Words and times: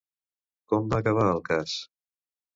Com 0.73 0.87
va 0.95 1.03
acabar 1.03 1.27
el 1.35 1.45
cas? 1.51 1.77